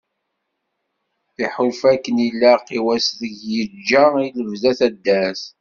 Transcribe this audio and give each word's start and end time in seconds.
Iḥulfa 1.45 1.87
akken 1.95 2.17
ilaq 2.27 2.65
i 2.77 2.79
wass 2.85 3.07
deg 3.19 3.33
yeğğa 3.49 4.07
i 4.25 4.27
lebda 4.37 4.71
taddart. 4.79 5.41